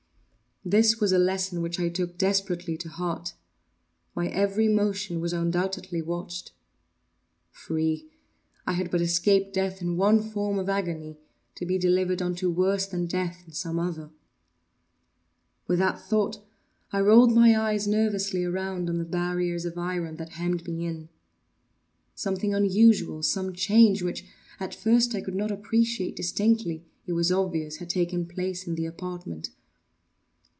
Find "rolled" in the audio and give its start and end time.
17.01-17.33